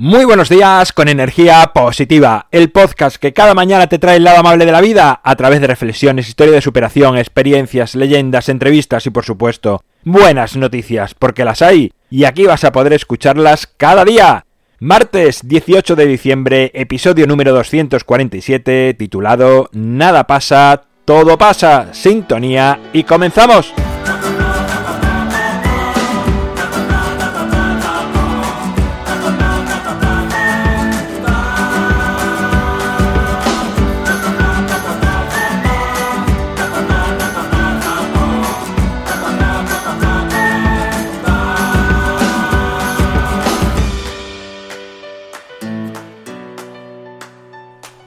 [0.00, 4.38] Muy buenos días con energía positiva, el podcast que cada mañana te trae el lado
[4.38, 9.10] amable de la vida a través de reflexiones, historia de superación, experiencias, leyendas, entrevistas y
[9.10, 14.46] por supuesto buenas noticias, porque las hay y aquí vas a poder escucharlas cada día.
[14.78, 23.74] Martes 18 de diciembre, episodio número 247, titulado Nada pasa, todo pasa, sintonía y comenzamos.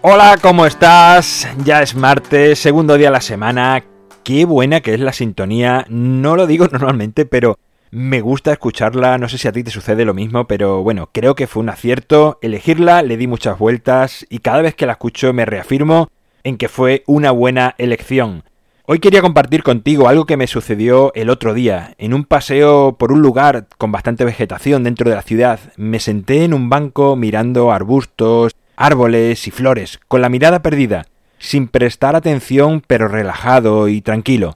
[0.03, 1.47] Hola, ¿cómo estás?
[1.63, 3.83] Ya es martes, segundo día de la semana.
[4.23, 5.85] Qué buena que es la sintonía.
[5.89, 7.59] No lo digo normalmente, pero
[7.91, 9.19] me gusta escucharla.
[9.19, 11.69] No sé si a ti te sucede lo mismo, pero bueno, creo que fue un
[11.69, 13.03] acierto elegirla.
[13.03, 16.09] Le di muchas vueltas y cada vez que la escucho me reafirmo
[16.43, 18.43] en que fue una buena elección.
[18.87, 21.93] Hoy quería compartir contigo algo que me sucedió el otro día.
[21.99, 26.43] En un paseo por un lugar con bastante vegetación dentro de la ciudad, me senté
[26.43, 31.05] en un banco mirando arbustos, árboles y flores, con la mirada perdida,
[31.39, 34.55] sin prestar atención pero relajado y tranquilo.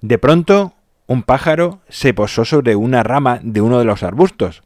[0.00, 0.74] De pronto,
[1.06, 4.62] un pájaro se posó sobre una rama de uno de los arbustos,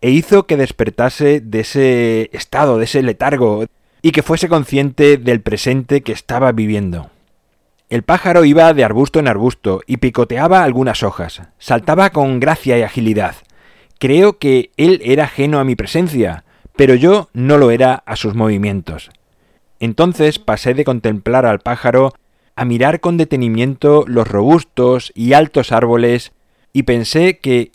[0.00, 3.64] e hizo que despertase de ese estado, de ese letargo,
[4.02, 7.10] y que fuese consciente del presente que estaba viviendo.
[7.90, 12.82] El pájaro iba de arbusto en arbusto y picoteaba algunas hojas, saltaba con gracia y
[12.82, 13.34] agilidad.
[13.98, 16.44] Creo que él era ajeno a mi presencia,
[16.78, 19.10] pero yo no lo era a sus movimientos.
[19.80, 22.14] Entonces pasé de contemplar al pájaro
[22.54, 26.30] a mirar con detenimiento los robustos y altos árboles
[26.72, 27.72] y pensé que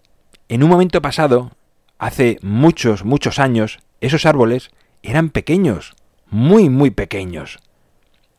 [0.48, 1.52] en un momento pasado,
[2.00, 5.96] hace muchos, muchos años, esos árboles eran pequeños,
[6.30, 7.60] muy, muy pequeños.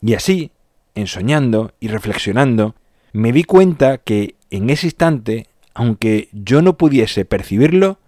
[0.00, 0.50] Y así,
[0.94, 2.74] ensoñando y reflexionando,
[3.12, 7.98] me di cuenta que en ese instante, aunque yo no pudiese percibirlo,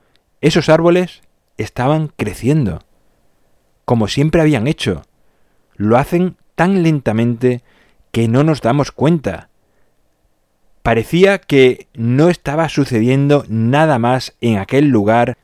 [0.41, 1.21] esos árboles
[1.57, 2.81] estaban creciendo,
[3.85, 5.03] como siempre habían hecho.
[5.75, 7.63] Lo hacen tan lentamente
[8.13, 9.51] que no nos damos cuenta.
[10.83, 15.37] Parecía que no estaba sucediendo nada más en aquel lugar,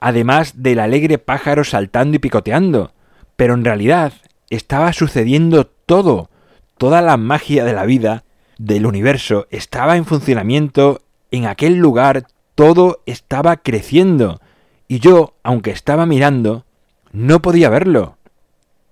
[0.00, 2.92] además del alegre pájaro saltando y picoteando,
[3.36, 4.12] pero en realidad
[4.50, 6.28] estaba sucediendo todo,
[6.76, 8.24] toda la magia de la vida,
[8.58, 14.40] del universo, estaba en funcionamiento en aquel lugar, todo estaba creciendo,
[14.90, 16.64] y yo, aunque estaba mirando,
[17.12, 18.18] no podía verlo.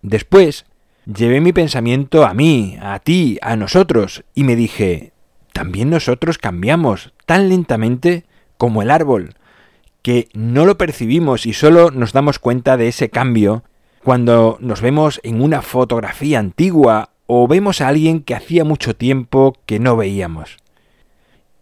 [0.01, 0.65] Después,
[1.13, 5.11] llevé mi pensamiento a mí, a ti, a nosotros, y me dije,
[5.53, 8.27] también nosotros cambiamos tan lentamente
[8.59, 9.35] como el árbol,
[10.03, 13.65] que no lo percibimos y solo nos damos cuenta de ese cambio
[14.05, 19.57] cuando nos vemos en una fotografía antigua o vemos a alguien que hacía mucho tiempo
[19.67, 20.59] que no veíamos.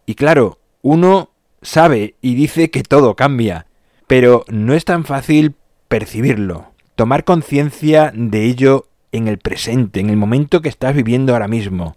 [0.04, 1.30] Y claro, uno
[1.62, 3.66] sabe y dice que todo cambia,
[4.06, 5.55] pero no es tan fácil
[5.89, 11.49] percibirlo, tomar conciencia de ello en el presente, en el momento que estás viviendo ahora
[11.49, 11.97] mismo.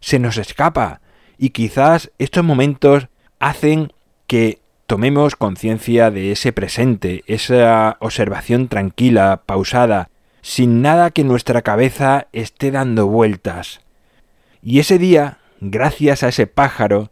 [0.00, 1.00] Se nos escapa
[1.38, 3.92] y quizás estos momentos hacen
[4.26, 10.10] que tomemos conciencia de ese presente, esa observación tranquila, pausada,
[10.42, 13.80] sin nada que nuestra cabeza esté dando vueltas.
[14.62, 17.10] Y ese día, gracias a ese pájaro,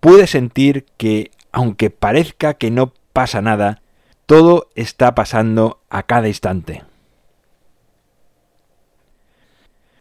[0.00, 3.81] pude sentir que, aunque parezca que no pasa nada,
[4.26, 6.82] todo está pasando a cada instante.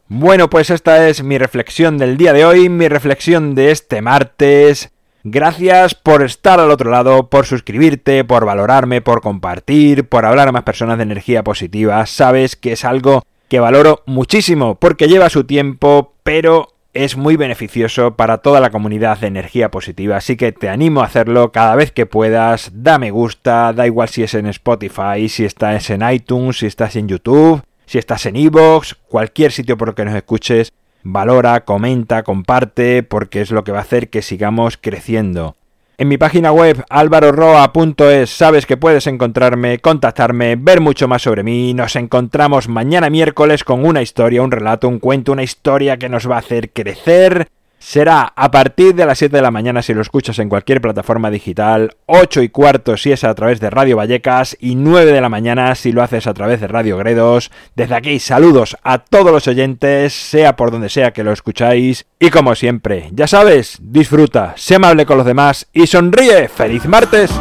[0.07, 4.91] Bueno, pues esta es mi reflexión del día de hoy, mi reflexión de este martes.
[5.23, 10.51] Gracias por estar al otro lado, por suscribirte, por valorarme, por compartir, por hablar a
[10.51, 12.05] más personas de energía positiva.
[12.07, 18.15] Sabes que es algo que valoro muchísimo porque lleva su tiempo, pero es muy beneficioso
[18.15, 21.91] para toda la comunidad de energía positiva, así que te animo a hacerlo cada vez
[21.91, 26.57] que puedas, da me gusta, da igual si es en Spotify, si estás en iTunes,
[26.57, 30.73] si estás en YouTube, si estás en Evox, cualquier sitio por el que nos escuches,
[31.03, 35.55] valora, comenta, comparte, porque es lo que va a hacer que sigamos creciendo.
[36.01, 41.75] En mi página web alvaroroa.es sabes que puedes encontrarme, contactarme, ver mucho más sobre mí.
[41.75, 46.27] Nos encontramos mañana miércoles con una historia, un relato, un cuento, una historia que nos
[46.27, 47.49] va a hacer crecer
[47.81, 51.31] será a partir de las 7 de la mañana si lo escuchas en cualquier plataforma
[51.31, 55.29] digital, 8 y cuarto si es a través de Radio Vallecas y 9 de la
[55.29, 57.51] mañana si lo haces a través de Radio Gredos.
[57.75, 62.29] Desde aquí saludos a todos los oyentes, sea por donde sea que lo escucháis y
[62.29, 66.47] como siempre, ya sabes, disfruta, sé amable con los demás y sonríe.
[66.49, 67.31] ¡Feliz martes!